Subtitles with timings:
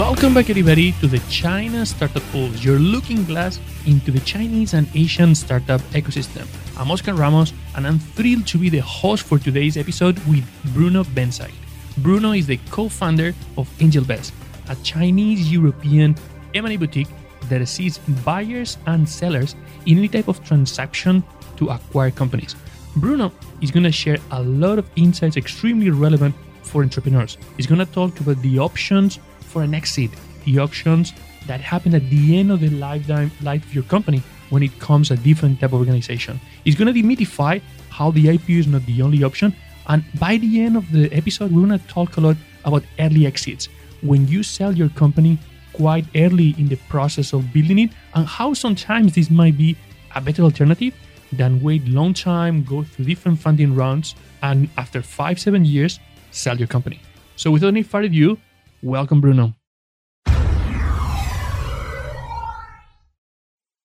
[0.00, 4.88] Welcome back, everybody, to the China Startup Pulse, your looking glass into the Chinese and
[4.94, 6.46] Asian startup ecosystem.
[6.78, 10.42] I'm Oscar Ramos, and I'm thrilled to be the host for today's episode with
[10.72, 11.52] Bruno Bensaid.
[11.98, 14.32] Bruno is the co-founder of AngelVest,
[14.70, 16.16] a Chinese European
[16.54, 17.08] M&A boutique
[17.50, 19.54] that assists buyers and sellers
[19.84, 21.22] in any type of transaction
[21.58, 22.56] to acquire companies.
[22.96, 27.36] Bruno is going to share a lot of insights extremely relevant for entrepreneurs.
[27.58, 29.18] He's going to talk about the options
[29.50, 30.10] for an exit,
[30.44, 31.12] the options
[31.46, 35.10] that happen at the end of the lifetime life of your company when it comes
[35.10, 36.40] a different type of organization.
[36.64, 39.54] He's going to demystify how the IPO is not the only option.
[39.88, 43.26] And by the end of the episode, we're going to talk a lot about early
[43.26, 43.68] exits.
[44.02, 45.38] When you sell your company
[45.72, 49.76] quite early in the process of building it, and how sometimes this might be
[50.14, 50.94] a better alternative
[51.32, 56.56] than wait long time, go through different funding rounds, and after five, seven years, sell
[56.56, 57.00] your company.
[57.36, 58.38] So without any further ado,
[58.82, 59.54] welcome Bruno.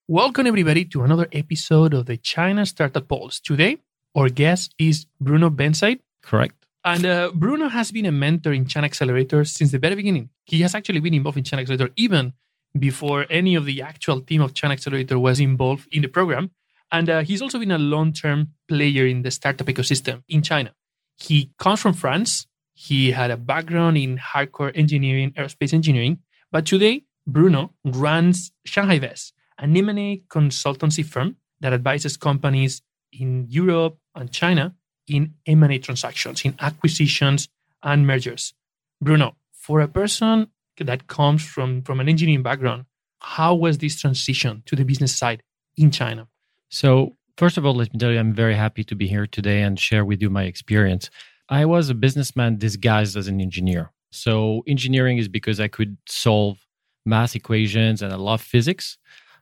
[0.07, 3.39] Welcome everybody to another episode of the China Startup Pulse.
[3.39, 3.77] Today,
[4.15, 5.99] our guest is Bruno Bensaid.
[6.21, 6.55] Correct.
[6.83, 10.29] And uh, Bruno has been a mentor in China Accelerator since the very beginning.
[10.45, 12.33] He has actually been involved in China Accelerator even
[12.77, 16.52] before any of the actual team of China Accelerator was involved in the program.
[16.91, 20.73] And uh, he's also been a long term player in the startup ecosystem in China.
[21.17, 22.45] He comes from France.
[22.75, 26.19] He had a background in hardcore engineering, aerospace engineering.
[26.51, 32.81] But today, Bruno runs Shanghai Vest, an M&A consultancy firm that advises companies
[33.11, 34.75] in Europe and China
[35.07, 37.47] in M&A transactions, in acquisitions
[37.81, 38.53] and mergers.
[39.01, 42.85] Bruno, for a person that comes from, from an engineering background,
[43.19, 45.41] how was this transition to the business side
[45.77, 46.27] in China?
[46.69, 49.61] So, first of all, let me tell you, I'm very happy to be here today
[49.61, 51.09] and share with you my experience.
[51.49, 53.91] I was a businessman disguised as an engineer.
[54.11, 56.58] So, engineering is because I could solve
[57.05, 58.97] math equations and I love physics.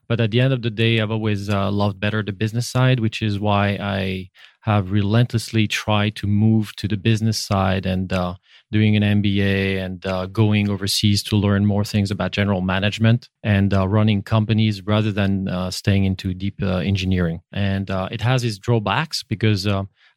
[0.06, 3.00] But at the end of the day, I've always uh, loved better the business side,
[3.00, 4.30] which is why I
[4.60, 8.34] have relentlessly tried to move to the business side and uh,
[8.70, 13.72] doing an MBA and uh, going overseas to learn more things about general management and
[13.72, 17.40] uh, running companies rather than uh, staying into deep uh, engineering.
[17.52, 19.66] And it has its drawbacks because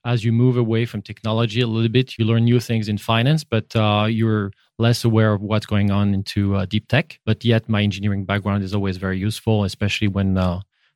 [0.08, 3.44] as you move away from technology a little bit, you learn new things in finance,
[3.44, 3.68] but
[4.10, 7.20] you're less aware of what's going on into deep tech.
[7.26, 10.38] But yet, my engineering background is always very useful, especially when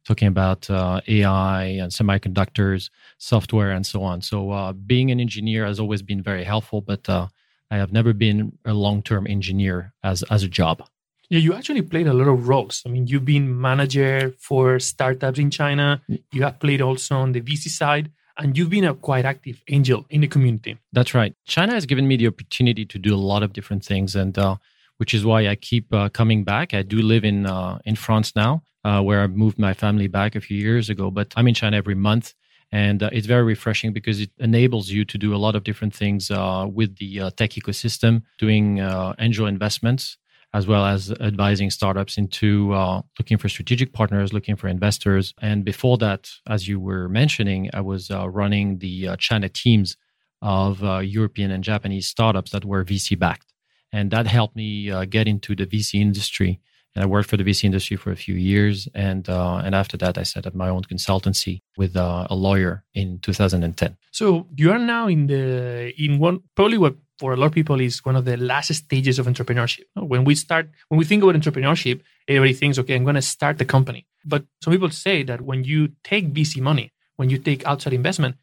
[0.05, 4.22] talking about uh, AI and semiconductors, software, and so on.
[4.22, 7.28] So, uh, being an engineer has always been very helpful, but uh,
[7.69, 10.83] I have never been a long term engineer as, as a job.
[11.29, 12.83] Yeah, you actually played a lot of roles.
[12.85, 16.01] I mean, you've been manager for startups in China.
[16.31, 20.05] You have played also on the VC side, and you've been a quite active angel
[20.09, 20.77] in the community.
[20.91, 21.33] That's right.
[21.45, 24.57] China has given me the opportunity to do a lot of different things, and uh,
[24.97, 26.73] which is why I keep uh, coming back.
[26.73, 30.35] I do live in uh, in France now, uh, where I moved my family back
[30.35, 31.11] a few years ago.
[31.11, 32.33] But I'm in China every month,
[32.71, 35.93] and uh, it's very refreshing because it enables you to do a lot of different
[35.93, 38.79] things uh, with the tech ecosystem, doing
[39.19, 40.17] angel investments
[40.53, 45.34] as well as advising startups into uh, looking for strategic partners, looking for investors.
[45.41, 49.97] And before that, as you were mentioning, I was running the China teams
[50.41, 53.53] of European and Japanese startups that were VC backed,
[53.94, 56.59] and that helped me get into the VC industry
[56.95, 59.97] and I worked for the VC industry for a few years, and uh, and after
[59.97, 63.97] that, I set up my own consultancy with uh, a lawyer in 2010.
[64.11, 67.79] So you are now in the in one probably what for a lot of people
[67.79, 69.83] is one of the last stages of entrepreneurship.
[69.93, 73.61] When we start, when we think about entrepreneurship, everybody thinks, okay, I'm going to start
[73.61, 74.07] a company.
[74.25, 78.37] But some people say that when you take VC money, when you take outside investment,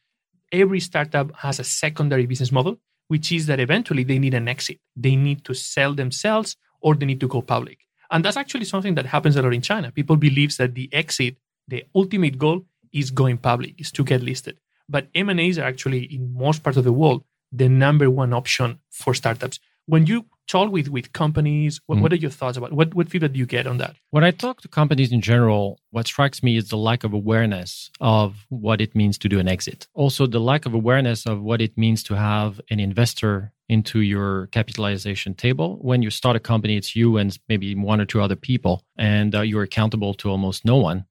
[0.53, 2.79] every startup has a secondary business model,
[3.09, 4.79] which is that eventually they need an exit.
[4.95, 7.79] They need to sell themselves or they need to go public.
[8.13, 9.91] And that's actually something that happens a lot in China.
[9.91, 11.37] People believe that the exit,
[11.67, 14.57] the ultimate goal is going public, is to get listed.
[14.89, 19.15] But M&As are actually in most parts of the world the number one option for
[19.15, 19.59] startups.
[19.87, 22.03] When you talk with, with companies, what, mm.
[22.03, 23.97] what are your thoughts about what, what feedback do you get on that?
[24.11, 27.91] When I talk to companies in general, what strikes me is the lack of awareness
[28.01, 29.87] of what it means to do an exit.
[29.95, 34.47] Also, the lack of awareness of what it means to have an investor into your
[34.49, 35.79] capitalization table.
[35.81, 39.35] When you start a company, it's you and maybe one or two other people, and
[39.35, 41.05] uh, you're accountable to almost no one.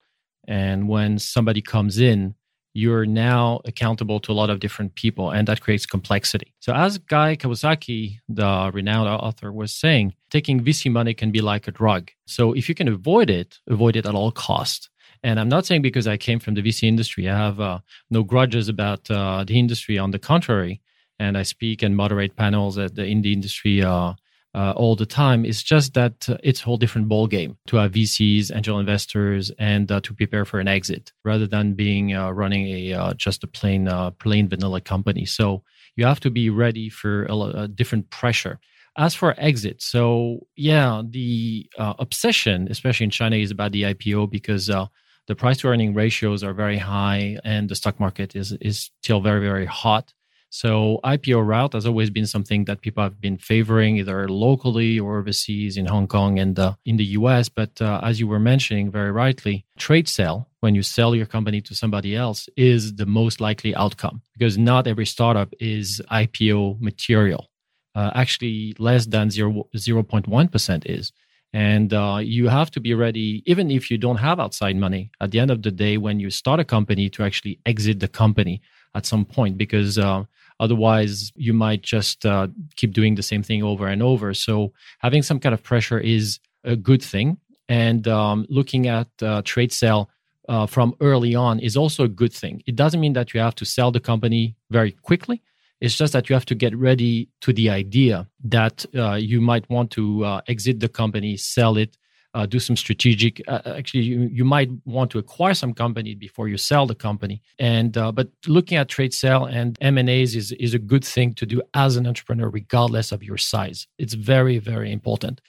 [0.47, 2.35] And when somebody comes in,
[2.77, 6.53] you're now accountable to a lot of different people, and that creates complexity.
[6.59, 11.67] So, as Guy Kawasaki, the renowned author, was saying, taking VC money can be like
[11.67, 12.11] a drug.
[12.27, 14.89] So, if you can avoid it, avoid it at all costs.
[15.23, 17.79] And I'm not saying because I came from the VC industry, I have uh,
[18.11, 19.97] no grudges about uh, the industry.
[19.97, 20.79] On the contrary,
[21.17, 24.13] and I speak and moderate panels at the, in the industry uh,
[24.57, 25.45] uh, all the time.
[25.45, 29.51] It's just that uh, it's a whole different ball game to have VCs, angel investors,
[29.59, 33.43] and uh, to prepare for an exit rather than being uh, running a uh, just
[33.43, 35.25] a plain uh, plain vanilla company.
[35.25, 35.61] So
[35.95, 38.59] you have to be ready for a, a different pressure.
[38.97, 44.65] As for exit, so yeah, the obsession, especially in China, is about the IPO because
[44.65, 49.21] the price to earning ratios are very high and the stock market is is still
[49.21, 50.13] very very hot
[50.49, 55.19] so IPO route has always been something that people have been favoring either locally or
[55.19, 57.49] overseas in Hong Kong and uh, in the US.
[57.49, 61.61] But uh, as you were mentioning very rightly, trade sale, when you sell your company
[61.61, 67.49] to somebody else, is the most likely outcome because not every startup is IPO material.
[67.93, 71.11] Uh, actually, less than 0, 0.1% is.
[71.51, 75.31] And uh, you have to be ready, even if you don't have outside money, at
[75.31, 78.61] the end of the day, when you start a company, to actually exit the company
[78.93, 80.23] at some point because uh,
[80.59, 84.33] otherwise you might just uh, keep doing the same thing over and over.
[84.33, 87.37] So having some kind of pressure is a good thing.
[87.69, 90.09] And um, looking at uh, trade sale
[90.47, 92.63] uh, from early on is also a good thing.
[92.65, 95.41] It doesn't mean that you have to sell the company very quickly.
[95.79, 99.69] It's just that you have to get ready to the idea that uh, you might
[99.69, 101.97] want to uh, exit the company sell it
[102.37, 103.41] uh, do some strategic.
[103.47, 107.41] Uh, actually, you, you might want to acquire some company before you sell the company.
[107.57, 111.03] And uh, but looking at trade sale and M and A's is is a good
[111.03, 113.87] thing to do as an entrepreneur, regardless of your size.
[113.97, 115.41] It's very very important.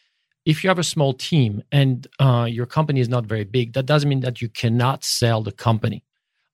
[0.47, 3.85] If you have a small team and uh, your company is not very big, that
[3.85, 6.05] doesn't mean that you cannot sell the company.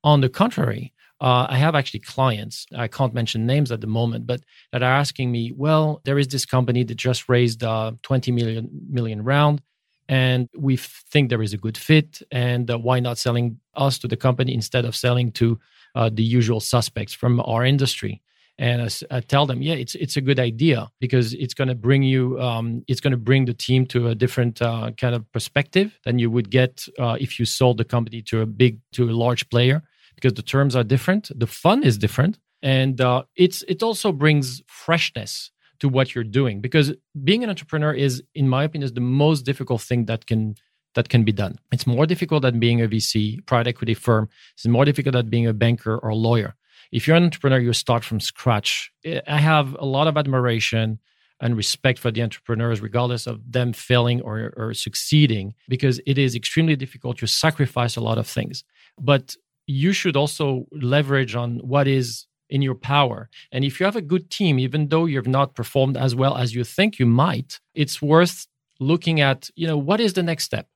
[0.02, 4.26] On the contrary, uh, I have actually clients, I can't mention names at the moment,
[4.26, 4.40] but
[4.72, 8.68] that are asking me, well, there is this company that just raised uh, 20 million,
[8.90, 9.62] million round
[10.08, 14.08] and we think there is a good fit and uh, why not selling us to
[14.08, 15.58] the company instead of selling to
[15.94, 18.20] uh, the usual suspects from our industry?
[18.56, 21.74] And I, I, tell them yeah it's it's a good idea because it's going to
[21.74, 25.30] bring you um, it's going to bring the team to a different uh, kind of
[25.32, 29.10] perspective than you would get uh, if you sold the company to a big to
[29.10, 29.82] a large player
[30.14, 34.62] because the terms are different the fun is different and uh, it's it also brings
[34.68, 36.92] freshness to what you're doing because
[37.22, 40.54] being an entrepreneur is in my opinion is the most difficult thing that can
[40.94, 41.58] that can be done.
[41.72, 44.28] It's more difficult than being a vc private equity firm.
[44.54, 46.54] It's more difficult than being a banker or a lawyer.
[46.92, 48.92] If you're an entrepreneur you start from scratch.
[49.26, 50.98] I have a lot of admiration
[51.40, 56.34] and respect for the entrepreneurs regardless of them failing or, or succeeding because it is
[56.34, 58.64] extremely difficult you sacrifice a lot of things.
[59.00, 59.34] But
[59.66, 63.28] you should also leverage on what is in your power.
[63.52, 66.54] And if you have a good team, even though you've not performed as well as
[66.54, 68.46] you think you might, it's worth
[68.80, 70.68] looking at, you know, what is the next step?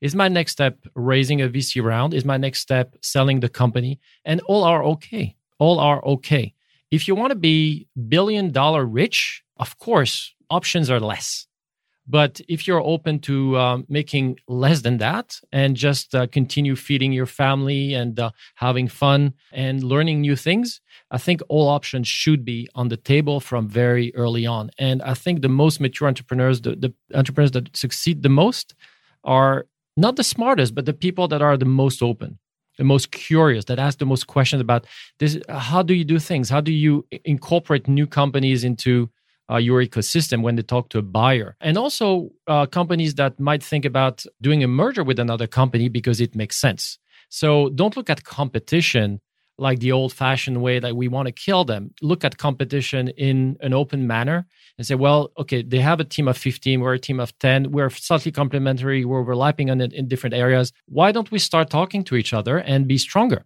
[0.00, 2.12] Is my next step raising a VC round?
[2.14, 4.00] Is my next step selling the company?
[4.24, 5.36] And all are okay.
[5.58, 6.54] All are okay.
[6.90, 11.46] If you want to be billion dollar rich, of course, options are less.
[12.06, 17.12] But if you're open to um, making less than that and just uh, continue feeding
[17.12, 20.80] your family and uh, having fun and learning new things,
[21.10, 24.70] I think all options should be on the table from very early on.
[24.78, 28.74] And I think the most mature entrepreneurs, the, the entrepreneurs that succeed the most,
[29.24, 29.66] are
[29.96, 32.38] not the smartest, but the people that are the most open
[32.76, 34.84] the most curious that ask the most questions about
[35.20, 39.08] this how do you do things how do you incorporate new companies into
[39.50, 41.56] uh, your ecosystem when they talk to a buyer.
[41.60, 46.20] And also uh, companies that might think about doing a merger with another company because
[46.20, 46.98] it makes sense.
[47.28, 49.20] So don't look at competition
[49.58, 51.92] like the old fashioned way that we want to kill them.
[52.02, 54.46] Look at competition in an open manner
[54.78, 57.70] and say, well, okay, they have a team of 15, we're a team of 10,
[57.70, 60.72] we're slightly complementary, we're overlapping on it in different areas.
[60.86, 63.44] Why don't we start talking to each other and be stronger?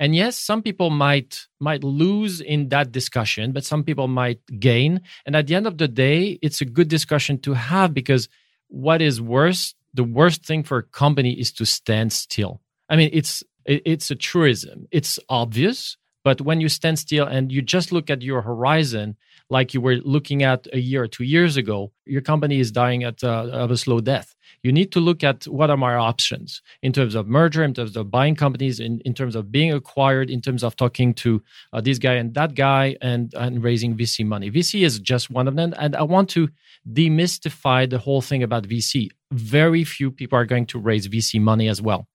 [0.00, 5.00] And yes, some people might might lose in that discussion, but some people might gain.
[5.26, 8.28] And at the end of the day, it's a good discussion to have because
[8.68, 12.60] what is worse, the worst thing for a company is to stand still.
[12.88, 14.86] I mean, it's it's a truism.
[14.90, 15.96] It's obvious,
[16.28, 19.16] but when you stand still and you just look at your horizon,
[19.50, 23.02] like you were looking at a year or two years ago, your company is dying
[23.04, 24.28] at uh, of a slow death
[24.62, 27.96] you need to look at what are my options in terms of merger, in terms
[27.96, 31.42] of buying companies, in, in terms of being acquired, in terms of talking to
[31.72, 34.50] uh, this guy and that guy and, and raising VC money.
[34.50, 35.74] VC is just one of them.
[35.78, 36.48] And I want to
[36.90, 39.08] demystify the whole thing about VC.
[39.30, 42.08] Very few people are going to raise VC money as well.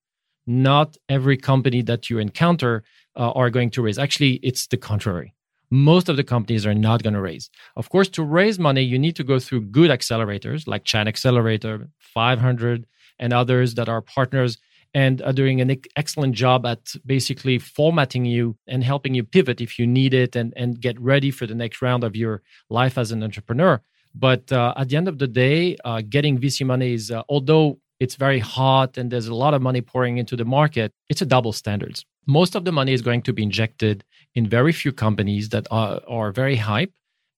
[0.46, 2.84] Not every company that you encounter
[3.16, 3.98] uh, are going to raise.
[3.98, 5.34] Actually, it's the contrary
[5.70, 7.50] most of the companies are not going to raise.
[7.76, 11.88] Of course, to raise money, you need to go through good accelerators like China Accelerator,
[11.98, 12.86] 500,
[13.18, 14.56] and others that are partners
[14.94, 19.78] and are doing an excellent job at basically formatting you and helping you pivot if
[19.78, 23.10] you need it and, and get ready for the next round of your life as
[23.10, 23.80] an entrepreneur.
[24.14, 27.80] But uh, at the end of the day, uh, getting VC money is, uh, although
[27.98, 31.26] it's very hot and there's a lot of money pouring into the market, it's a
[31.26, 32.04] double standards.
[32.26, 34.04] Most of the money is going to be injected
[34.34, 36.92] in very few companies that are, are very hype.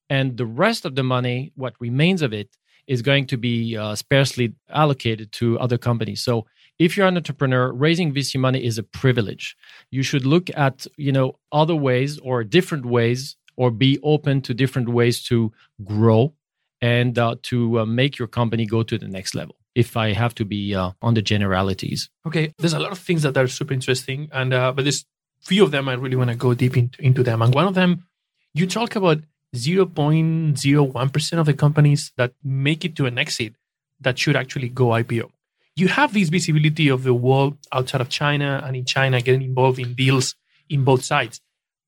[0.08, 3.94] And the rest of the money, what remains of it, is going to be uh,
[3.96, 6.22] sparsely allocated to other companies.
[6.22, 6.46] So
[6.78, 9.56] if you're an entrepreneur, raising VC money is a privilege.
[9.90, 14.54] You should look at, you know, other ways or different ways or be open to
[14.54, 15.52] different ways to
[15.82, 16.34] grow
[16.80, 20.34] and uh, to uh, make your company go to the next level if I have
[20.36, 22.08] to be uh, on the generalities.
[22.26, 25.04] Okay, there's a lot of things that are super interesting, and uh, but there's
[25.40, 27.42] few of them I really want to go deep into, into them.
[27.42, 28.06] And one of them,
[28.54, 29.18] you talk about
[29.54, 33.54] 0.01% of the companies that make it to an exit
[34.00, 35.30] that should actually go IPO.
[35.76, 39.78] You have this visibility of the world outside of China and in China getting involved
[39.78, 40.34] in deals
[40.70, 41.42] in both sides.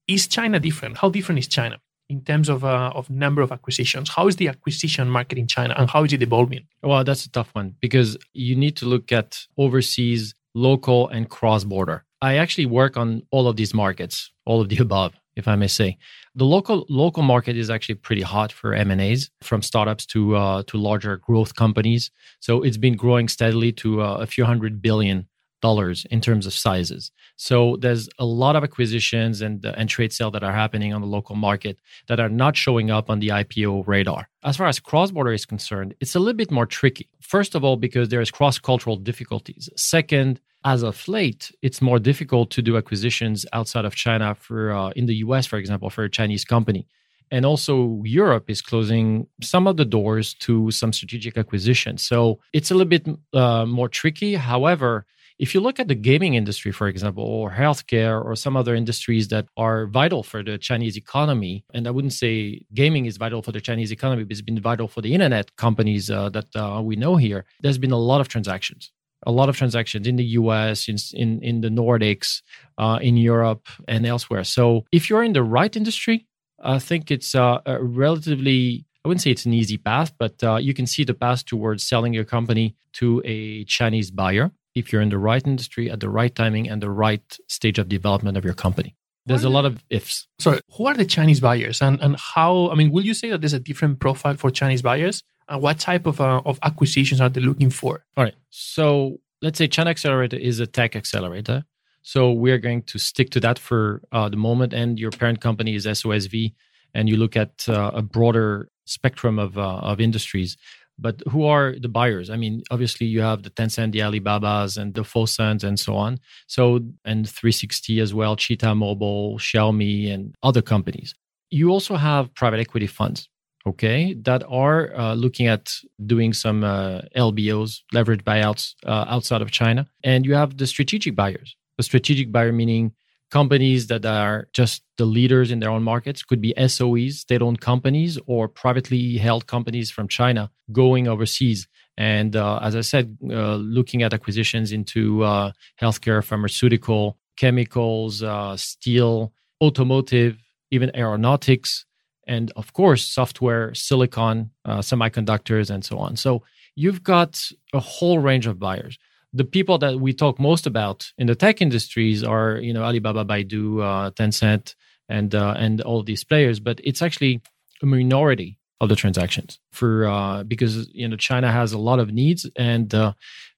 [0.07, 0.99] Is China different?
[0.99, 4.11] How different is China in terms of uh, of number of acquisitions?
[4.11, 6.67] How is the acquisition market in China and how is it evolving?
[6.83, 11.65] Well, that's a tough one because you need to look at overseas, local, and cross
[11.65, 12.05] border.
[12.21, 15.69] I actually work on all of these markets, all of the above, if I may
[15.69, 15.99] say.
[16.35, 20.37] The local local market is actually pretty hot for M and A's, from startups to
[20.37, 22.11] uh, to larger growth companies.
[22.41, 25.27] So it's been growing steadily to uh, a few hundred billion
[25.61, 27.11] dollars in terms of sizes.
[27.37, 31.00] So there's a lot of acquisitions and uh, and trade sale that are happening on
[31.00, 34.29] the local market that are not showing up on the IPO radar.
[34.45, 37.09] As far as cross border is concerned, it's a little bit more tricky.
[37.21, 39.69] First of all, because there's cross cultural difficulties.
[39.77, 44.91] Second, as of late, it's more difficult to do acquisitions outside of China for uh,
[44.91, 46.87] in the US, for example, for a Chinese company.
[47.30, 52.02] And also, Europe is closing some of the doors to some strategic acquisitions.
[52.06, 54.35] So it's a little bit uh, more tricky.
[54.35, 55.06] However,
[55.38, 59.28] if you look at the gaming industry, for example, or healthcare or some other industries
[59.28, 63.52] that are vital for the Chinese economy, and I wouldn't say gaming is vital for
[63.52, 66.97] the Chinese economy, but it's been vital for the internet companies uh, that uh, we
[66.97, 68.90] know here, there's been a lot of transactions.
[69.26, 72.42] A lot of transactions in the US, in, in, in the Nordics,
[72.78, 74.44] uh, in Europe, and elsewhere.
[74.44, 76.27] So, if you're in the right industry,
[76.62, 80.57] I think it's uh, a relatively I wouldn't say it's an easy path, but uh,
[80.57, 85.00] you can see the path towards selling your company to a Chinese buyer if you're
[85.00, 88.45] in the right industry at the right timing and the right stage of development of
[88.45, 88.95] your company.
[89.25, 90.27] There's a lot of ifs.
[90.38, 92.71] So, who are the Chinese buyers and, and how?
[92.71, 95.23] I mean, will you say that there's a different profile for Chinese buyers?
[95.49, 98.05] And what type of, uh, of acquisitions are they looking for?
[98.17, 98.35] All right.
[98.49, 101.65] So, let's say China Accelerator is a tech accelerator.
[102.09, 104.73] So, we're going to stick to that for uh, the moment.
[104.73, 106.55] And your parent company is SOSV.
[106.95, 110.57] And you look at uh, a broader spectrum of, uh, of industries.
[110.99, 112.31] But who are the buyers?
[112.31, 116.19] I mean, obviously you have the Tencent, the Alibabas, and the Fosuns, and so on.
[116.47, 121.15] So and 360 as well, Cheetah Mobile, Xiaomi, and other companies.
[121.50, 123.29] You also have private equity funds,
[123.67, 125.75] okay, that are uh, looking at
[126.07, 131.15] doing some uh, LBOs, leverage buyouts uh, outside of China, and you have the strategic
[131.15, 131.55] buyers.
[131.78, 132.92] The strategic buyer meaning
[133.30, 137.61] companies that are just the leaders in their own markets could be SOEs, state owned
[137.61, 141.68] companies, or privately held companies from China going overseas.
[141.97, 148.56] And uh, as I said, uh, looking at acquisitions into uh, healthcare, pharmaceutical, chemicals, uh,
[148.56, 149.32] steel,
[149.62, 150.38] automotive,
[150.70, 151.85] even aeronautics,
[152.26, 156.16] and of course, software, silicon, uh, semiconductors, and so on.
[156.16, 156.42] So
[156.76, 158.99] you've got a whole range of buyers
[159.32, 163.25] the people that we talk most about in the tech industries are you know Alibaba,
[163.25, 164.75] Baidu, uh, Tencent,
[165.08, 166.61] and uh, and all these players.
[166.61, 167.40] But it's actually
[167.82, 172.12] a minority of the transactions for uh, because you know China has a lot of
[172.12, 173.12] needs, and uh,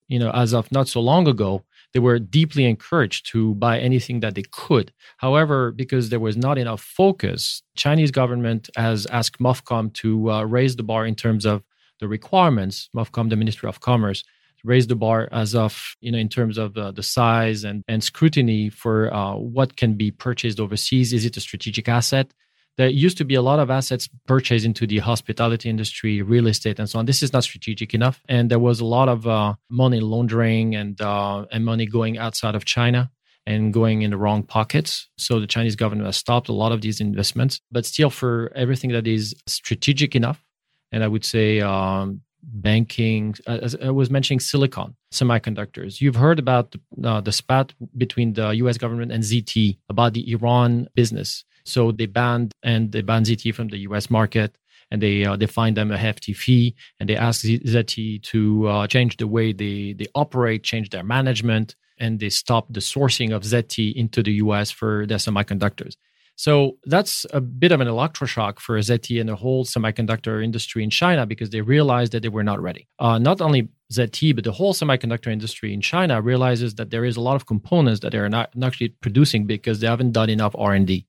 [0.09, 1.65] you know as of not so long ago.
[1.93, 4.93] They were deeply encouraged to buy anything that they could.
[5.17, 10.77] However, because there was not enough focus, Chinese government has asked MOFCOM to uh, raise
[10.77, 11.65] the bar in terms of
[11.99, 12.89] the requirements.
[12.95, 14.23] MOFCOM, the Ministry of Commerce,
[14.65, 18.03] raise the bar as of you know in terms of uh, the size and and
[18.03, 22.33] scrutiny for uh, what can be purchased overseas is it a strategic asset
[22.77, 26.79] there used to be a lot of assets purchased into the hospitality industry real estate
[26.79, 29.55] and so on this is not strategic enough and there was a lot of uh,
[29.69, 33.11] money laundering and uh, and money going outside of china
[33.47, 35.09] and going in the wrong pockets.
[35.19, 37.61] So the Chinese government has stopped a lot of these investments.
[37.71, 40.45] But still, for everything that is strategic enough,
[40.93, 43.35] and I would say um, banking.
[43.47, 46.01] Uh, as I was mentioning, silicon, semiconductors.
[46.01, 48.79] You've heard about the, uh, the spat between the U.S.
[48.79, 51.45] government and ZTE about the Iran business.
[51.65, 54.11] So they banned and they banned ZTE from the U.S.
[54.11, 54.57] market,
[54.91, 58.87] and they uh, they find them a hefty fee, and they ask ZTE to uh,
[58.87, 63.43] change the way they they operate, change their management, and they stop the sourcing of
[63.43, 64.71] ZTE into the U.S.
[64.71, 65.95] for their semiconductors.
[66.41, 70.89] So that's a bit of an electroshock for ZTE and the whole semiconductor industry in
[70.89, 72.89] China because they realized that they were not ready.
[72.99, 77.19] Uh, not only ZTE, but the whole semiconductor industry in China realizes that there is
[77.19, 80.31] a lot of components that they are not, not actually producing because they haven't done
[80.31, 81.07] enough R&D.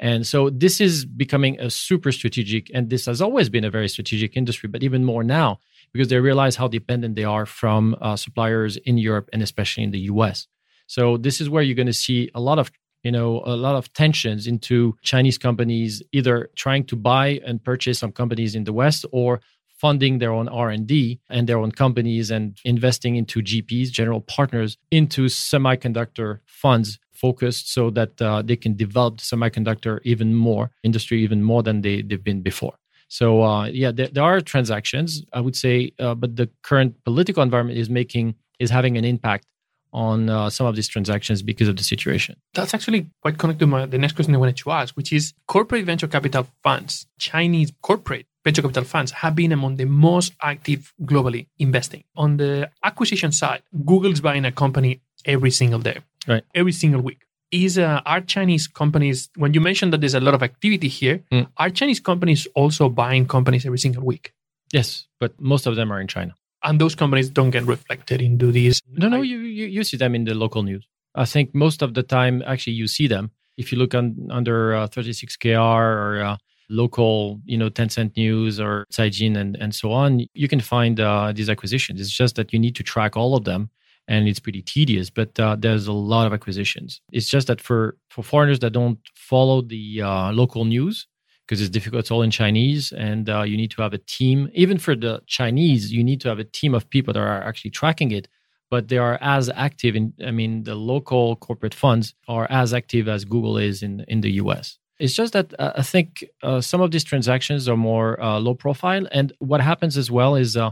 [0.00, 3.88] And so this is becoming a super strategic, and this has always been a very
[3.88, 5.60] strategic industry, but even more now
[5.92, 9.92] because they realize how dependent they are from uh, suppliers in Europe and especially in
[9.92, 10.48] the US.
[10.88, 12.72] So this is where you're going to see a lot of
[13.04, 17.98] you know a lot of tensions into chinese companies either trying to buy and purchase
[17.98, 22.58] some companies in the west or funding their own r&d and their own companies and
[22.64, 29.18] investing into gps general partners into semiconductor funds focused so that uh, they can develop
[29.18, 32.74] the semiconductor even more industry even more than they, they've been before.
[33.08, 37.42] So uh, yeah there, there, are transactions i would say uh, but the current political
[37.42, 39.46] environment is making is having an impact
[39.94, 42.36] on uh, some of these transactions because of the situation.
[42.52, 45.32] That's actually quite connected to my, the next question I wanted to ask, which is
[45.46, 50.92] corporate venture capital funds, Chinese corporate venture capital funds have been among the most active
[51.02, 52.02] globally investing.
[52.16, 56.42] On the acquisition side, Google's buying a company every single day, right?
[56.54, 57.22] Every single week.
[57.50, 59.30] Is uh, are Chinese companies?
[59.36, 61.46] When you mentioned that there's a lot of activity here, mm.
[61.56, 64.32] are Chinese companies also buying companies every single week?
[64.72, 68.50] Yes, but most of them are in China and those companies don't get reflected into
[68.50, 68.82] these.
[68.90, 70.86] No, no, you, you, you see them in the local news.
[71.14, 73.30] I think most of the time, actually, you see them.
[73.56, 76.36] If you look on, under uh, 36KR or uh,
[76.68, 81.32] local, you know, Tencent News or Caixin and, and so on, you can find uh,
[81.32, 82.00] these acquisitions.
[82.00, 83.70] It's just that you need to track all of them
[84.08, 87.00] and it's pretty tedious, but uh, there's a lot of acquisitions.
[87.12, 91.06] It's just that for, for foreigners that don't follow the uh, local news,
[91.46, 92.00] because it's difficult.
[92.00, 94.50] It's all in Chinese, and uh, you need to have a team.
[94.54, 97.70] Even for the Chinese, you need to have a team of people that are actually
[97.70, 98.28] tracking it.
[98.70, 100.14] But they are as active in.
[100.26, 104.32] I mean, the local corporate funds are as active as Google is in in the
[104.32, 104.78] U.S.
[104.98, 108.54] It's just that uh, I think uh, some of these transactions are more uh, low
[108.54, 110.70] profile, and what happens as well is uh,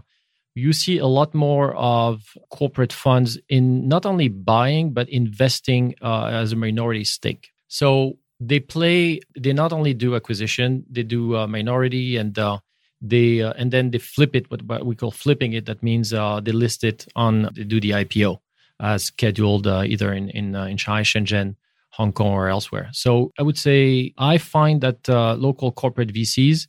[0.54, 6.26] you see a lot more of corporate funds in not only buying but investing uh,
[6.26, 7.50] as a minority stake.
[7.68, 12.58] So they play they not only do acquisition they do uh, minority and uh,
[13.00, 16.12] they uh, and then they flip it what, what we call flipping it that means
[16.12, 18.38] uh, they list it on they do the ipo
[18.80, 21.54] as scheduled uh, either in in uh, in Shanghai, Shenzhen,
[21.90, 22.88] Hong Kong, or elsewhere.
[22.92, 26.66] So I would say I find that local corporate VCs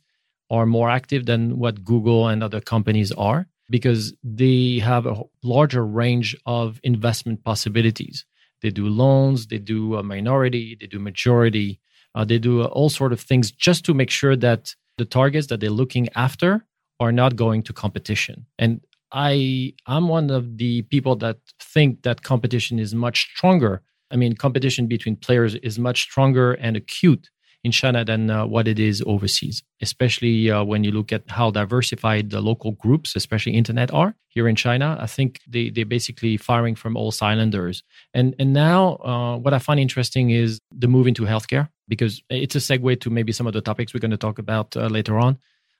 [0.50, 5.84] are more active than what Google and other companies are because they have a larger
[5.84, 8.24] range of investment possibilities.
[8.64, 11.80] They do loans, they do a minority, they do majority,
[12.14, 15.60] uh, they do all sort of things just to make sure that the targets that
[15.60, 16.64] they're looking after
[16.98, 18.46] are not going to competition.
[18.58, 18.80] And
[19.12, 23.82] I I'm one of the people that think that competition is much stronger.
[24.10, 27.28] I mean, competition between players is much stronger and acute
[27.64, 31.50] in China than uh, what it is overseas, especially uh, when you look at how
[31.50, 34.98] diversified the local groups, especially internet, are here in China.
[35.00, 37.82] I think they, they're basically firing from all cylinders.
[38.12, 42.54] And, and now, uh, what I find interesting is the move into healthcare, because it's
[42.54, 45.18] a segue to maybe some of the topics we're going to talk about uh, later
[45.18, 45.38] on.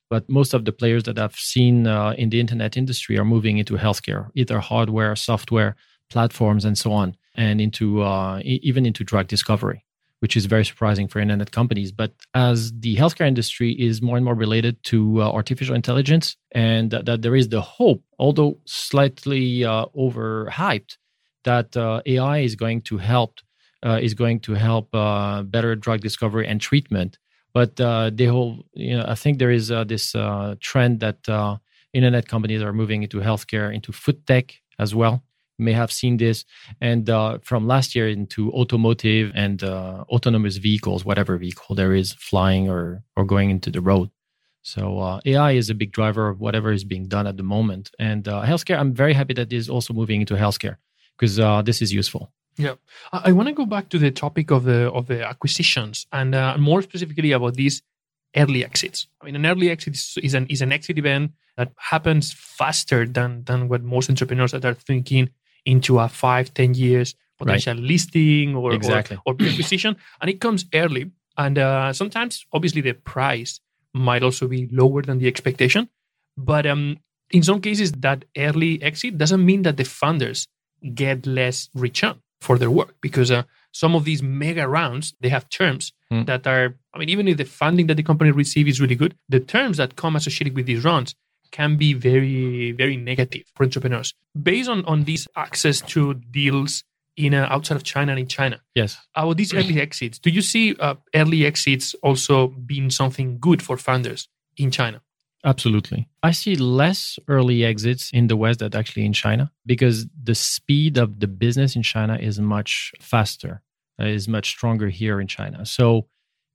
[0.08, 3.58] But most of the players that I've seen uh, in the internet industry are moving
[3.58, 5.76] into healthcare, either hardware, software,
[6.10, 9.84] platforms, and so on, and into uh, even into drug discovery
[10.24, 11.92] which is very surprising for internet companies.
[11.92, 16.92] But as the healthcare industry is more and more related to uh, artificial intelligence, and
[16.92, 20.96] that, there is the hope, although slightly uh, overhyped,
[21.44, 23.32] that uh, AI is going to help
[23.84, 27.18] uh, is going to help uh, better drug discovery and treatment.
[27.52, 30.12] But uh, the whole, you know, I think there is this
[30.60, 31.20] trend that
[31.92, 34.46] internet companies are moving into healthcare, into food tech
[34.78, 35.22] as well
[35.58, 36.44] may have seen this.
[36.80, 42.12] And uh, from last year into automotive and uh, autonomous vehicles whatever vehicle there is
[42.14, 44.10] flying or or going into the road.
[44.62, 47.90] So uh, ai is a big driver of whatever is being done at the moment.
[47.98, 50.76] And uh, healthcare i'm very happy that is also moving into healthcare
[51.16, 52.32] because uh, this is useful.
[52.56, 52.74] Yeah.
[53.12, 56.34] I, I want to go back to the topic of the of the acquisitions and
[56.34, 57.82] uh, more specifically about these
[58.36, 59.06] early exits.
[59.20, 63.06] I mean an early exit is, is an is an exit event that happens faster
[63.06, 65.30] than than what most entrepreneurs that are thinking
[65.64, 67.82] into a five, ten years potential right.
[67.82, 69.18] listing or, exactly.
[69.26, 69.96] or, or acquisition.
[70.20, 71.10] and it comes early.
[71.36, 73.60] And uh, sometimes, obviously, the price
[73.92, 75.88] might also be lower than the expectation.
[76.36, 76.98] But um,
[77.30, 80.46] in some cases, that early exit doesn't mean that the funders
[80.94, 85.48] get less return for their work because uh, some of these mega rounds they have
[85.48, 86.26] terms mm.
[86.26, 89.16] that are i mean even if the funding that the company receives is really good
[89.30, 91.14] the terms that come associated with these rounds
[91.54, 94.12] can be very, very negative for entrepreneurs.
[94.50, 96.82] Based on, on this access to deals
[97.16, 98.60] in uh, outside of China and in China.
[98.74, 98.98] Yes.
[99.14, 103.76] About these early exits, do you see uh, early exits also being something good for
[103.76, 105.00] founders in China?
[105.44, 106.08] Absolutely.
[106.24, 110.98] I see less early exits in the West than actually in China because the speed
[110.98, 113.62] of the business in China is much faster,
[114.00, 115.64] uh, is much stronger here in China.
[115.64, 116.08] So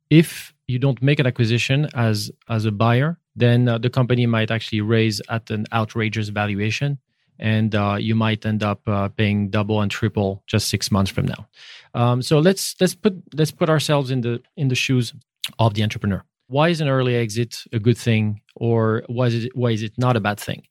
[0.09, 4.51] if you don't make an acquisition as as a buyer, then uh, the company might
[4.51, 6.99] actually raise at an outrageous valuation
[7.39, 11.25] and uh, you might end up uh, paying double and triple just six months from
[11.25, 11.47] now.
[11.93, 15.13] Um, so let's let's put let's put ourselves in the in the shoes
[15.57, 16.23] of the entrepreneur.
[16.47, 19.93] Why is an early exit a good thing, or why is it why is it
[19.97, 20.63] not a bad thing?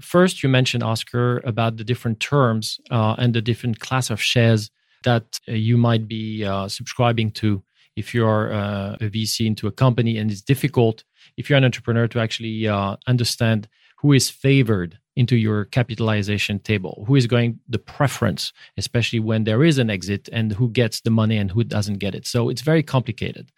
[0.00, 4.70] First, you mentioned Oscar about the different terms uh, and the different class of shares
[5.04, 7.62] that uh, you might be uh, subscribing to
[7.94, 11.04] if you are uh, a VC into a company, and it's difficult
[11.36, 12.68] if you're an entrepreneur to actually
[13.06, 13.68] understand
[13.98, 19.64] who is favored into your capitalization table who is going the preference especially when there
[19.64, 22.26] is an exit and who gets the money and who doesn't get it.
[22.26, 23.50] So it's very complicated.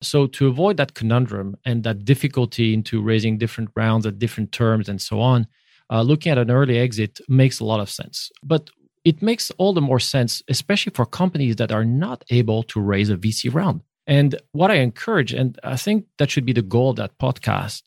[0.00, 4.88] So to avoid that conundrum and that difficulty into raising different rounds at different terms
[4.88, 5.46] and so on
[5.90, 8.30] uh, looking at an early exit makes a lot of sense.
[8.42, 8.70] But
[9.04, 13.10] it makes all the more sense especially for companies that are not able to raise
[13.10, 16.90] a vc round and what i encourage and i think that should be the goal
[16.90, 17.82] of that podcast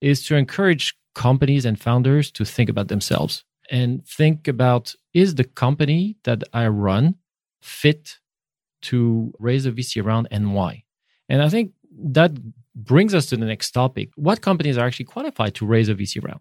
[0.00, 5.44] is to encourage companies and founders to think about themselves and think about is the
[5.44, 7.16] company that I run
[7.60, 8.18] fit
[8.82, 10.84] to raise a VC round and why?
[11.28, 12.32] And I think that
[12.74, 14.10] brings us to the next topic.
[14.16, 16.40] What companies are actually qualified to raise a VC round?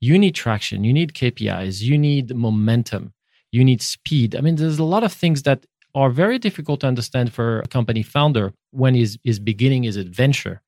[0.00, 3.12] You need traction, you need KPIs, you need momentum,
[3.52, 4.34] you need speed.
[4.34, 7.68] I mean, there's a lot of things that are very difficult to understand for a
[7.68, 10.62] company founder when he's, is beginning his adventure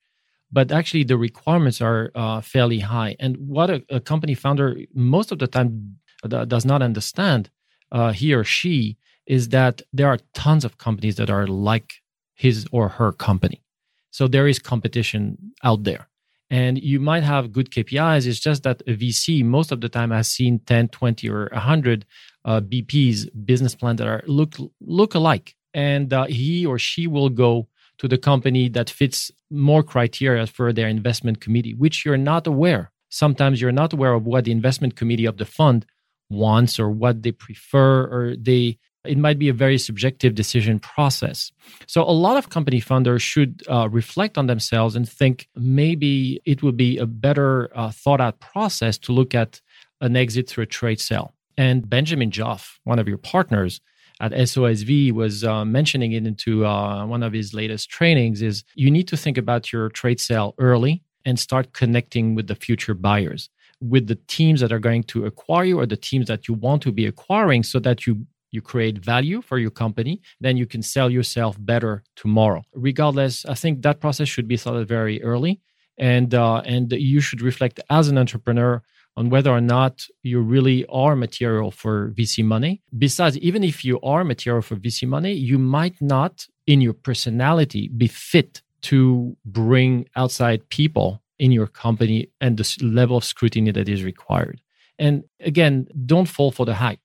[0.53, 3.17] but actually the requirements are uh, fairly high.
[3.19, 5.97] And what a, a, company founder most of the time
[6.29, 7.51] does not understand,
[7.93, 11.95] uh, he or she, is that there are tons of companies that are like
[12.35, 13.63] his or her company.
[14.11, 16.09] So there is competition out there.
[16.49, 18.27] And you might have good KPIs.
[18.27, 22.07] It's just that a VC most of the time has seen 10, 20, or 100
[22.45, 25.57] uh, BPs, business plans that are look look alike.
[25.75, 30.73] And uh, he or she will go to the company that fits more criteria for
[30.73, 32.93] their investment committee, which you're not aware.
[33.09, 35.87] Sometimes you're not aware of what the investment committee of the fund
[36.29, 41.53] wants or what they prefer, or they it might be a very subjective decision process.
[41.87, 46.63] So, a lot of company founders should uh, reflect on themselves and think maybe it
[46.63, 49.61] would be a better uh, thought out process to look at
[50.01, 51.35] an exit through a trade sale.
[51.57, 53.81] And Benjamin Joffe, one of your partners,
[54.21, 58.91] at SOSV was uh, mentioning it into uh, one of his latest trainings is you
[58.91, 63.51] need to think about your trade sale early and start connecting with the future buyers
[63.81, 66.83] with the teams that are going to acquire you or the teams that you want
[66.83, 70.83] to be acquiring so that you you create value for your company then you can
[70.83, 75.61] sell yourself better tomorrow regardless i think that process should be started very early
[75.99, 78.83] and uh, and you should reflect as an entrepreneur
[79.17, 82.83] on whether or not you really are material for VC money.
[82.99, 87.89] Besides, even if you are material for VC money, you might not, in your personality,
[87.89, 93.89] be fit to bring outside people in your company and the level of scrutiny that
[93.89, 94.61] is required.
[94.99, 97.01] And again, don't fall for the hype.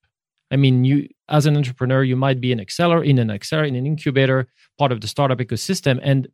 [0.51, 3.75] I mean, you as an entrepreneur, you might be an accelerator in an accelerator, in
[3.75, 5.99] an incubator, part of the startup ecosystem.
[6.03, 6.27] And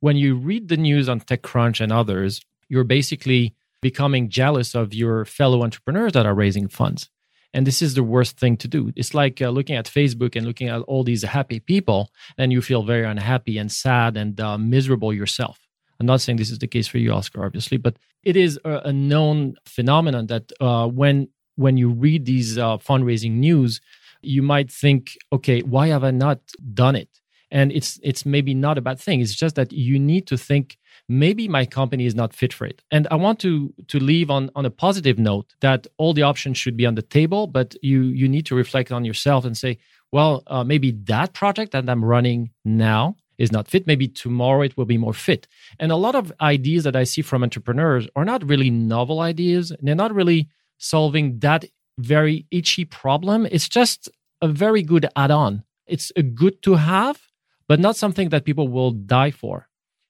[0.00, 5.24] when you read the news on TechCrunch and others, you're basically becoming jealous of your
[5.24, 7.08] fellow entrepreneurs that are raising funds.
[7.54, 8.92] And this is the worst thing to do.
[8.96, 12.62] It's like uh, looking at Facebook and looking at all these happy people, and you
[12.62, 15.58] feel very unhappy and sad and uh, miserable yourself.
[15.98, 18.82] I'm not saying this is the case for you, Oscar, obviously, but it is a,
[18.84, 23.80] a known phenomenon that uh, when when you read these uh, fundraising news,
[24.22, 26.40] you might think, okay, why have I not
[26.74, 27.08] done it?
[27.50, 29.20] And it's it's maybe not a bad thing.
[29.20, 30.78] It's just that you need to think
[31.08, 32.82] maybe my company is not fit for it.
[32.92, 36.58] And I want to to leave on on a positive note that all the options
[36.58, 39.78] should be on the table, but you you need to reflect on yourself and say,
[40.12, 43.86] well, uh, maybe that project that I'm running now is not fit.
[43.86, 45.48] Maybe tomorrow it will be more fit.
[45.78, 49.70] And a lot of ideas that I see from entrepreneurs are not really novel ideas.
[49.70, 51.64] And they're not really solving that
[52.00, 53.46] very itchy problem.
[53.50, 54.08] It's just
[54.40, 55.64] a very good add on.
[55.86, 57.20] It's a good to have,
[57.68, 59.68] but not something that people will die for.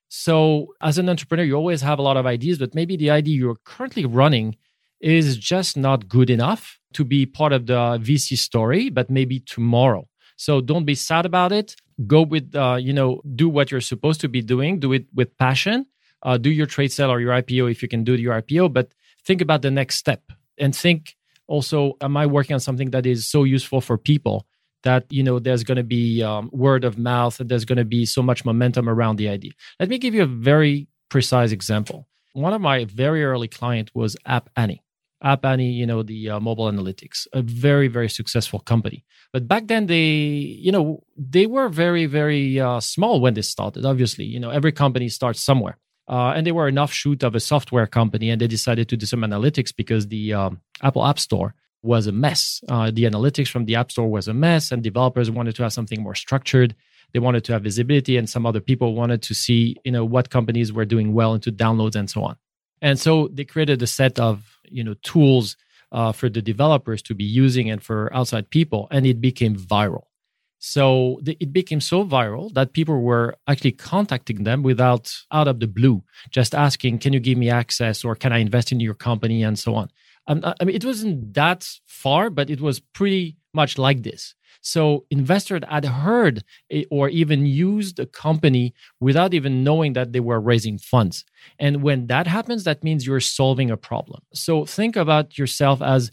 [0.09, 3.37] So, as an entrepreneur, you always have a lot of ideas, but maybe the idea
[3.37, 4.57] you're currently running
[5.00, 10.09] is just not good enough to be part of the VC story, but maybe tomorrow.
[10.37, 11.76] So, don't be sad about it.
[12.07, 15.37] Go with, uh, you know, do what you're supposed to be doing, do it with
[15.38, 15.87] passion.
[16.22, 18.92] Uh, do your trade sale or your IPO if you can do your IPO, but
[19.24, 20.22] think about the next step
[20.59, 21.16] and think
[21.51, 24.47] also, am I working on something that is so useful for people
[24.85, 27.85] that you know there's going to be um, word of mouth and there's going to
[27.85, 29.51] be so much momentum around the idea?
[29.81, 32.07] Let me give you a very precise example.
[32.35, 34.83] One of my very early client was app annie
[35.23, 39.05] app annie you know the uh, mobile analytics a very very successful company.
[39.33, 40.09] But back then they
[40.67, 44.25] you know they were very very uh, small when they started obviously.
[44.25, 45.79] You know every company starts somewhere
[46.11, 49.07] uh, and they were an offshoot of a software company and they decided to do
[49.07, 52.62] some analytics because the um, apple app store was a mess.
[52.68, 55.73] Uh, the analytics from the App Store was a mess, and developers wanted to have
[55.73, 56.75] something more structured.
[57.12, 60.31] They wanted to have visibility, and some other people wanted to see, you know, what
[60.31, 62.37] companies were doing well into downloads and so on.
[62.83, 65.57] And so they created a set of, you know, tools
[65.92, 70.05] uh, for the developers to be using and for outside people, and it became viral.
[70.61, 75.59] So the, it became so viral that people were actually contacting them without out of
[75.59, 78.94] the blue, just asking, "Can you give me access?" or "Can I invest in your
[78.94, 79.88] company?" and so on.
[80.27, 84.35] Um, I mean, it wasn't that far, but it was pretty much like this.
[84.62, 86.44] So investors had heard
[86.90, 91.25] or even used a company without even knowing that they were raising funds.
[91.59, 94.20] And when that happens, that means you're solving a problem.
[94.35, 96.11] So think about yourself as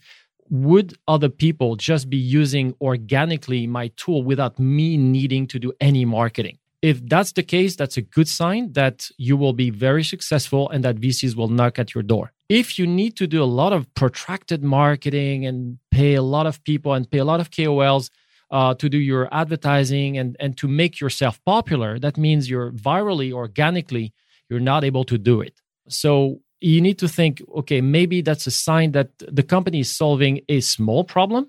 [0.50, 6.06] would other people just be using organically my tool without me needing to do any
[6.06, 6.58] marketing?
[6.82, 10.84] If that's the case, that's a good sign that you will be very successful and
[10.84, 13.94] that VCs will knock at your door if you need to do a lot of
[13.94, 18.10] protracted marketing and pay a lot of people and pay a lot of KOLs
[18.52, 23.34] uh, to do your advertising and, and to make yourself popular, that means you're virally,
[23.34, 24.14] organically,
[24.50, 25.60] you're not able to do it.
[25.90, 30.42] So you need to think, okay, maybe that's a sign that the company is solving
[30.50, 31.48] a small problem,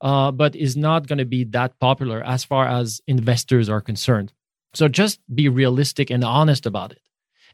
[0.00, 4.32] uh, but is not going to be that popular as far as investors are concerned.
[4.74, 7.00] So just be realistic and honest about it.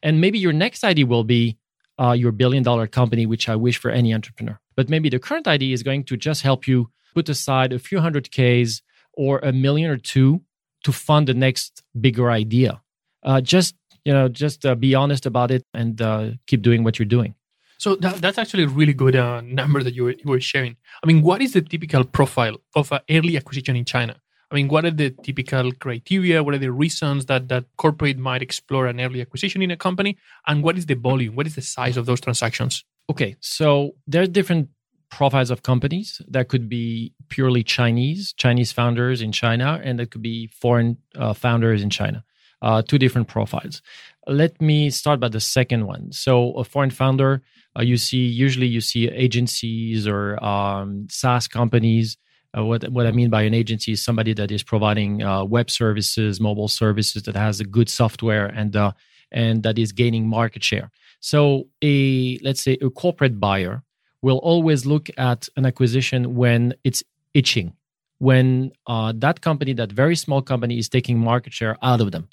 [0.03, 1.59] And maybe your next idea will be,
[2.01, 4.59] uh, your billion dollar company, which I wish for any entrepreneur.
[4.77, 8.01] But maybe the current idea is going to just help you put aside a few
[8.01, 10.43] hundred Ks or a million or two
[10.85, 12.81] to fund the next bigger idea.
[13.23, 16.99] Uh, just you know, just uh, be honest about it and uh, keep doing what
[16.99, 17.35] you're doing.
[17.79, 20.77] So that, that's actually a really good uh, number that you were, you were sharing.
[21.03, 24.17] I mean, what is the typical profile of an early acquisition in China?
[24.53, 26.45] I mean, what are the typical criteria?
[26.45, 30.19] What are the reasons that that corporate might explore an early acquisition in a company?
[30.47, 31.35] And what is the volume?
[31.35, 32.85] What is the size of those transactions?
[33.11, 34.69] Okay, so there are different
[35.11, 40.23] profiles of companies that could be purely Chinese, Chinese founders in China, and that could
[40.23, 42.23] be foreign uh, founders in China.
[42.63, 43.83] Uh, two different profiles.
[44.29, 46.13] Let me start by the second one.
[46.13, 47.43] So, a foreign founder,
[47.77, 52.17] uh, you see usually you see agencies or um, SaaS companies
[52.57, 55.71] uh, what what I mean by an agency is somebody that is providing uh, web
[55.71, 58.93] services, mobile services that has a good software and uh,
[59.31, 60.91] and that is gaining market share.
[61.21, 63.83] So a let's say a corporate buyer
[64.21, 67.03] will always look at an acquisition when it's
[67.35, 67.73] itching,
[68.19, 72.29] when uh, that company, that very small company, is taking market share out of them,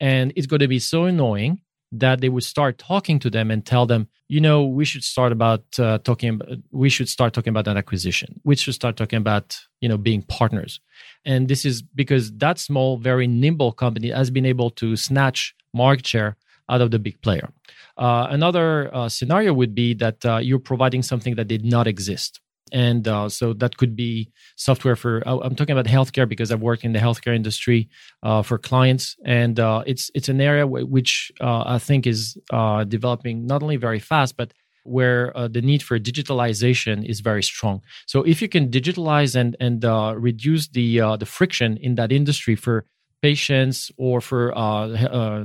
[0.00, 1.60] and it's going to be so annoying
[1.92, 5.32] that they would start talking to them and tell them, you know, we should start
[5.32, 6.30] about uh, talking.
[6.30, 8.40] About, we should start talking about that acquisition.
[8.44, 10.80] We should start talking about you know being partners.
[11.24, 16.06] And this is because that small, very nimble company has been able to snatch market
[16.06, 16.36] share
[16.68, 17.48] out of the big player.
[17.96, 22.40] Uh, another uh, scenario would be that uh, you're providing something that did not exist
[22.72, 26.84] and uh, so that could be software for i'm talking about healthcare because i've worked
[26.84, 27.88] in the healthcare industry
[28.22, 29.16] uh, for clients.
[29.24, 33.62] And uh, it's it's an area w- which uh, i think is uh, developing not
[33.62, 34.52] only very fast but
[34.84, 37.82] where uh, the need for digitalization is very strong.
[38.06, 39.84] So if you can digitalize and and
[40.22, 42.84] reduce the the friction in that industry for
[43.22, 44.52] patients or for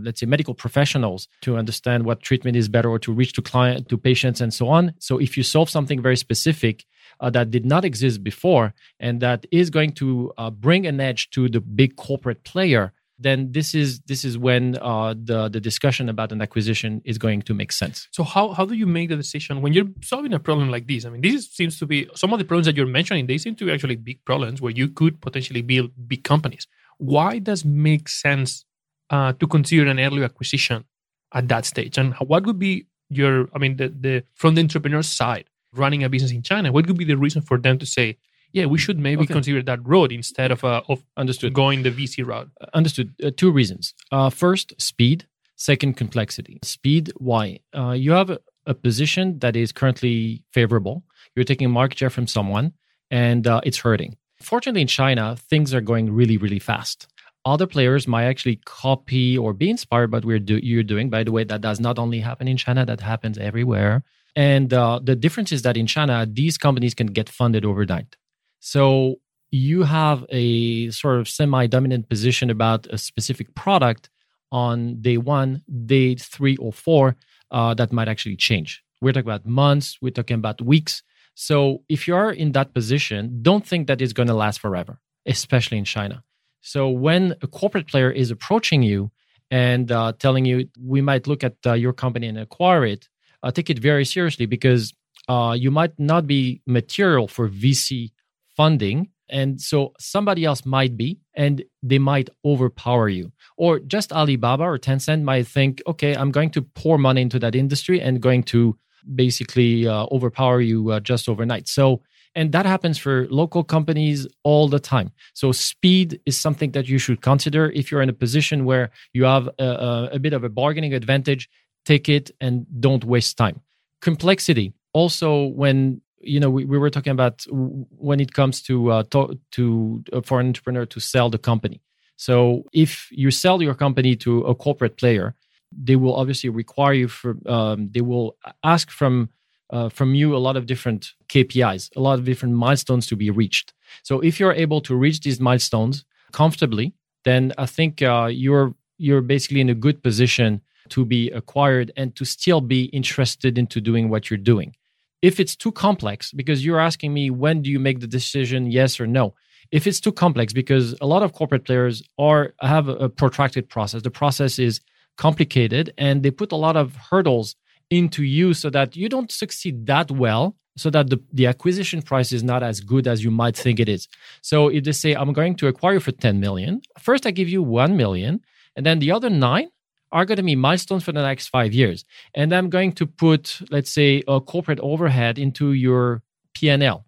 [0.05, 3.89] let's say medical professionals to understand what treatment is better or to reach to client
[3.89, 4.93] to patients and so on.
[4.99, 6.85] So if you solve something very specific
[7.21, 11.29] uh, that did not exist before and that is going to uh, bring an edge
[11.29, 16.09] to the big corporate player then this is this is when uh, the the discussion
[16.09, 18.07] about an acquisition is going to make sense.
[18.11, 21.05] So how how do you make the decision when you're solving a problem like this?
[21.05, 23.27] I mean, this seems to be some of the problems that you're mentioning.
[23.27, 26.67] They seem to be actually big problems where you could potentially build big companies.
[26.97, 28.65] Why does make sense
[29.11, 30.85] uh, to consider an early acquisition
[31.31, 31.99] at that stage?
[31.99, 35.45] And what would be your I mean the the from the entrepreneur's side?
[35.73, 38.17] Running a business in China, what could be the reason for them to say,
[38.53, 39.33] yeah, we should maybe okay.
[39.33, 42.49] consider that road instead of uh, of understood going the VC route.
[42.59, 43.13] Uh, understood.
[43.23, 43.93] Uh, two reasons.
[44.11, 45.27] Uh, first, speed.
[45.55, 46.59] Second, complexity.
[46.63, 47.13] Speed.
[47.17, 47.59] Why?
[47.73, 51.03] Uh, you have a, a, position that is currently favorable.
[51.35, 52.73] You're taking market share from someone,
[53.09, 54.17] and uh, it's hurting.
[54.41, 57.07] Fortunately, in China, things are going really, really fast.
[57.45, 61.09] Other players might actually copy or be inspired by what we're do- you're doing.
[61.09, 64.03] By the way, that does not only happen in China; that happens everywhere.
[64.35, 68.15] And uh, the difference is that in China, these companies can get funded overnight.
[68.59, 69.15] So
[69.51, 74.09] you have a sort of semi dominant position about a specific product
[74.51, 77.15] on day one, day three, or four,
[77.51, 78.83] uh, that might actually change.
[79.01, 81.03] We're talking about months, we're talking about weeks.
[81.33, 85.77] So if you're in that position, don't think that it's going to last forever, especially
[85.77, 86.23] in China.
[86.61, 89.11] So when a corporate player is approaching you
[89.49, 93.09] and uh, telling you, we might look at uh, your company and acquire it,
[93.43, 94.93] uh, take it very seriously because
[95.27, 98.11] uh, you might not be material for VC
[98.55, 99.09] funding.
[99.29, 103.31] And so somebody else might be, and they might overpower you.
[103.55, 107.55] Or just Alibaba or Tencent might think, okay, I'm going to pour money into that
[107.55, 108.77] industry and going to
[109.15, 111.69] basically uh, overpower you uh, just overnight.
[111.69, 112.01] So,
[112.35, 115.11] and that happens for local companies all the time.
[115.33, 117.69] So, speed is something that you should consider.
[117.71, 121.49] If you're in a position where you have a, a bit of a bargaining advantage,
[121.85, 123.61] take it and don't waste time.
[124.01, 124.73] Complexity.
[124.93, 129.39] Also when you know we, we were talking about when it comes to uh, to,
[129.51, 131.81] to uh, for an entrepreneur to sell the company.
[132.15, 135.35] So if you sell your company to a corporate player
[135.71, 139.29] they will obviously require you for um, they will ask from
[139.69, 143.29] uh, from you a lot of different kpis a lot of different milestones to be
[143.29, 143.73] reached.
[144.03, 149.21] So if you're able to reach these milestones comfortably then i think uh, you're you're
[149.21, 154.09] basically in a good position to be acquired and to still be interested into doing
[154.09, 154.73] what you're doing
[155.21, 158.99] if it's too complex, because you're asking me when do you make the decision, yes
[158.99, 159.35] or no.
[159.71, 164.01] If it's too complex, because a lot of corporate players are have a protracted process.
[164.01, 164.81] The process is
[165.17, 167.55] complicated, and they put a lot of hurdles
[167.89, 172.31] into you so that you don't succeed that well so that the, the acquisition price
[172.31, 174.07] is not as good as you might think it is.
[174.41, 177.61] So if they say, I'm going to acquire for 10 million, first I give you
[177.61, 178.39] 1 million,
[178.77, 179.67] and then the other nine,
[180.11, 182.03] are going to be milestones for the next five years.
[182.35, 186.21] And I'm going to put, let's say, a corporate overhead into your
[186.53, 187.05] P&L,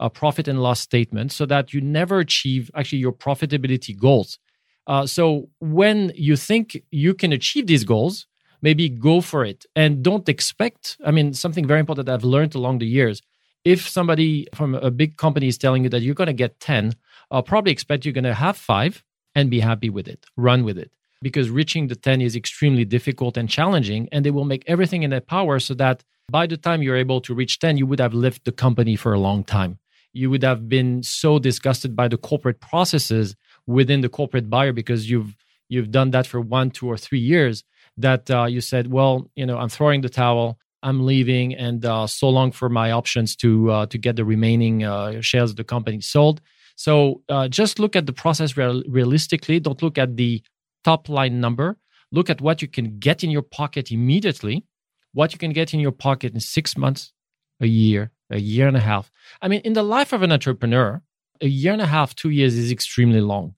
[0.00, 4.38] a profit and loss statement, so that you never achieve actually your profitability goals.
[4.86, 8.26] Uh, so when you think you can achieve these goals,
[8.62, 10.96] maybe go for it and don't expect.
[11.04, 13.20] I mean, something very important that I've learned along the years.
[13.64, 16.92] If somebody from a big company is telling you that you're going to get 10,
[17.30, 19.02] I'll probably expect you're going to have five
[19.34, 23.36] and be happy with it, run with it because reaching the 10 is extremely difficult
[23.36, 24.08] and challenging.
[24.12, 27.20] And they will make everything in their power so that by the time you're able
[27.22, 29.78] to reach 10, you would have left the company for a long time.
[30.12, 33.34] You would have been so disgusted by the corporate processes
[33.66, 35.34] within the corporate buyer because you've
[35.68, 37.64] you've done that for one, two, or three years
[37.96, 40.58] that uh, you said, well, you know, I'm throwing the towel.
[40.82, 44.84] I'm leaving, and uh, so long for my options to uh, to get the remaining
[44.84, 46.42] uh, shares of the company sold.
[46.76, 49.60] So uh, just look at the process real- realistically.
[49.60, 50.42] Don't look at the
[50.84, 51.78] top line number.
[52.12, 54.64] Look at what you can get in your pocket immediately,
[55.12, 57.12] what you can get in your pocket in six months,
[57.60, 59.10] a year, a year and a half.
[59.42, 61.02] I mean, in the life of an entrepreneur,
[61.40, 63.54] a year and a half, two years is extremely long,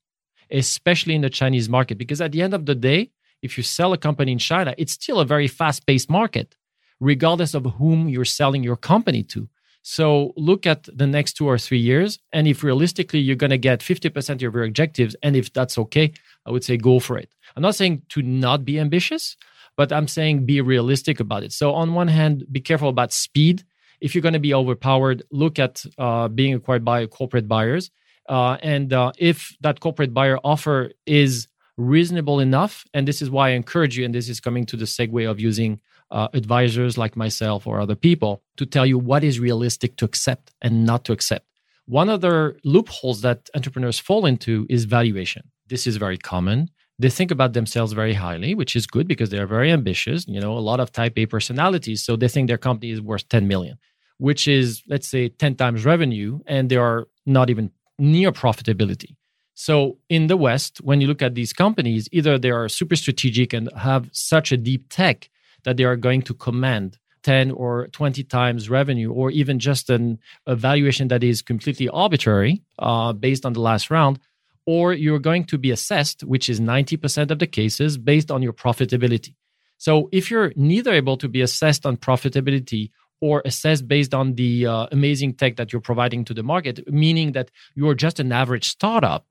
[0.50, 3.10] especially in the Chinese market, because at the end of the day,
[3.42, 6.56] if you sell a company in China, it's still a very fast paced market,
[7.00, 9.48] regardless of whom you're selling your company to.
[9.88, 12.18] So look at the next two or three years.
[12.32, 16.12] And if realistically you're going to get 50% of your objectives, and if that's okay,
[16.44, 17.32] I would say go for it.
[17.54, 19.36] I'm not saying to not be ambitious,
[19.76, 21.52] but I'm saying be realistic about it.
[21.52, 23.62] So on one hand, be careful about speed.
[24.00, 27.92] If you're going to be overpowered, look at uh, being acquired by corporate buyers.
[28.28, 31.46] Uh, and uh, if that corporate buyer offer is
[31.76, 34.84] reasonable enough, and this is why I encourage you, and this is coming to the
[34.84, 39.40] segue of using uh, advisors like myself or other people to tell you what is
[39.40, 41.46] realistic to accept and not to accept.
[41.86, 45.50] One other loopholes that entrepreneurs fall into is valuation.
[45.68, 46.68] This is very common.
[46.98, 50.26] They think about themselves very highly, which is good because they're very ambitious.
[50.26, 52.04] You know, a lot of type A personalities.
[52.04, 53.78] So they think their company is worth 10 million,
[54.18, 59.16] which is, let's say, 10 times revenue, and they are not even near profitability.
[59.54, 63.52] So in the West, when you look at these companies, either they are super strategic
[63.52, 65.30] and have such a deep tech
[65.66, 70.18] that they are going to command 10 or 20 times revenue, or even just an
[70.46, 74.20] evaluation that is completely arbitrary uh, based on the last round,
[74.64, 78.52] or you're going to be assessed, which is 90% of the cases, based on your
[78.52, 79.34] profitability.
[79.76, 82.90] So if you're neither able to be assessed on profitability
[83.20, 87.32] or assessed based on the uh, amazing tech that you're providing to the market, meaning
[87.32, 89.26] that you're just an average startup,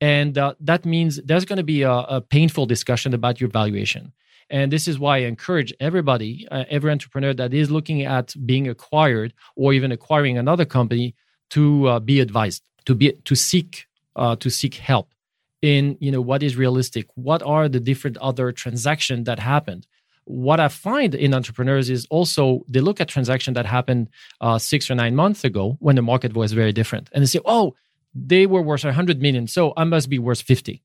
[0.00, 4.12] and uh, that means there's going to be a, a painful discussion about your valuation.
[4.50, 8.68] And this is why I encourage everybody, uh, every entrepreneur that is looking at being
[8.68, 11.14] acquired or even acquiring another company
[11.50, 13.86] to uh, be advised, to be to seek
[14.16, 15.14] uh, to seek help
[15.62, 19.86] in you know what is realistic, what are the different other transactions that happened.
[20.24, 24.08] What I find in entrepreneurs is also they look at transactions that happened
[24.40, 27.40] uh, six or nine months ago when the market was very different, and they say,
[27.44, 27.74] "Oh,
[28.14, 29.46] they were worth 100 million.
[29.46, 30.82] So I must be worth 50.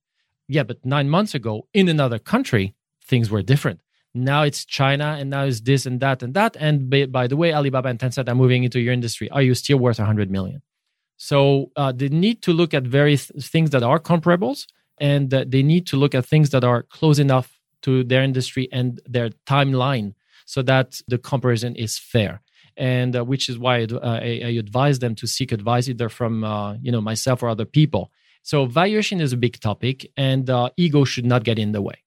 [0.47, 3.81] Yeah, but nine months ago in another country, things were different.
[4.13, 6.55] Now it's China and now it's this and that and that.
[6.57, 9.29] And by, by the way, Alibaba and Tencent are moving into your industry.
[9.29, 10.61] Are you still worth 100 million?
[11.17, 15.63] So uh, they need to look at various things that are comparables and uh, they
[15.63, 20.13] need to look at things that are close enough to their industry and their timeline
[20.45, 22.41] so that the comparison is fair
[22.77, 26.43] and uh, which is why uh, I, I, advise them to seek advice either from
[26.43, 28.11] uh, you know myself or other people.
[28.43, 32.03] So valuation is a big topic, and uh, ego should not get in the way.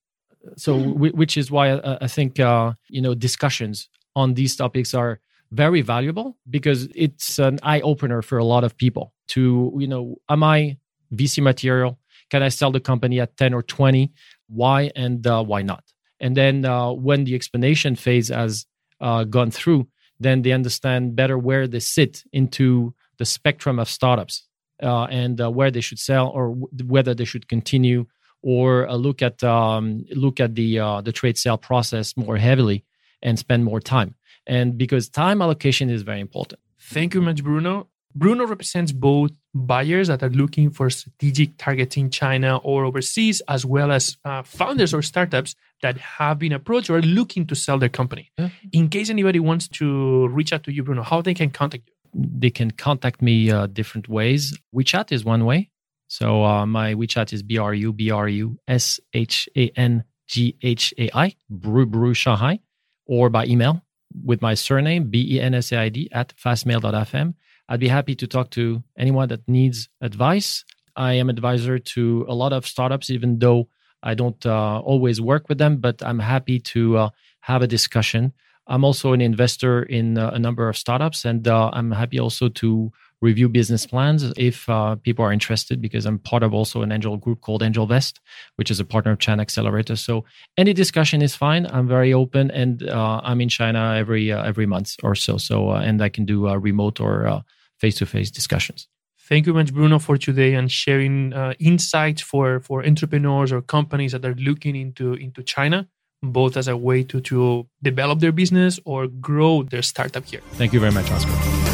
[0.56, 0.92] So mm.
[0.94, 5.20] w- which is why I, I think uh, you know discussions on these topics are
[5.52, 9.12] very valuable because it's an eye opener for a lot of people.
[9.28, 10.78] To you know, am I
[11.14, 11.98] VC material?
[12.30, 14.12] Can I sell the company at ten or twenty?
[14.48, 15.84] Why and uh, why not?
[16.20, 16.64] And then
[17.02, 18.66] when the explanation phase has
[19.00, 19.88] gone through,
[20.18, 24.46] then they understand better where they sit into the spectrum of startups
[24.82, 28.06] uh, and uh, where they should sell or w- whether they should continue
[28.42, 32.84] or uh, look at um, look at the uh, the trade sale process more heavily
[33.22, 34.14] and spend more time.
[34.46, 36.60] And because time allocation is very important.
[36.80, 37.88] Thank you much, Bruno.
[38.14, 43.92] Bruno represents both buyers that are looking for strategic targeting China or overseas, as well
[43.92, 47.88] as uh, founders or startups that have been approached or are looking to sell their
[47.88, 48.32] company.
[48.38, 48.48] Yeah.
[48.72, 51.94] In case anybody wants to reach out to you, Bruno, how they can contact you?
[52.14, 54.58] They can contact me uh, different ways.
[54.74, 55.70] WeChat is one way.
[56.08, 60.04] So uh, my WeChat is B R U B R U S H A N
[60.26, 62.60] G H A I, Bru Bru Shanghai,
[63.06, 63.82] or by email
[64.24, 67.34] with my surname, B E N S A I D, at fastmail.fm.
[67.68, 70.64] I'd be happy to talk to anyone that needs advice.
[70.96, 73.68] I am advisor to a lot of startups, even though
[74.02, 77.08] I don't uh, always work with them, but I'm happy to uh,
[77.40, 78.32] have a discussion.
[78.66, 82.48] I'm also an investor in uh, a number of startups, and uh, I'm happy also
[82.48, 86.92] to review business plans if uh, people are interested, because I'm part of also an
[86.92, 88.14] angel group called angel AngelVest,
[88.56, 89.96] which is a partner of China Accelerator.
[89.96, 90.24] So
[90.56, 91.66] any discussion is fine.
[91.66, 95.36] I'm very open, and uh, I'm in China every every month or so.
[95.38, 97.42] So and I can do remote or
[97.78, 98.88] face to face discussions.
[99.28, 103.60] Thank you very much, Bruno, for today and sharing uh, insights for, for entrepreneurs or
[103.60, 105.86] companies that are looking into, into China,
[106.22, 110.40] both as a way to, to develop their business or grow their startup here.
[110.52, 111.67] Thank you very much, Oscar.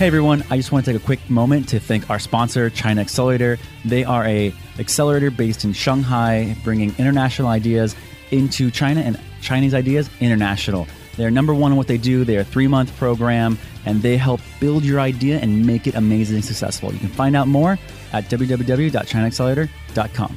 [0.00, 3.02] Hey everyone, I just want to take a quick moment to thank our sponsor, China
[3.02, 3.58] Accelerator.
[3.84, 7.94] They are a accelerator based in Shanghai, bringing international ideas
[8.30, 10.86] into China and Chinese ideas international.
[11.18, 12.24] They're number one in what they do.
[12.24, 16.40] They're a three month program and they help build your idea and make it amazingly
[16.40, 16.94] successful.
[16.94, 17.78] You can find out more
[18.14, 20.36] at www.chinaaccelerator.com.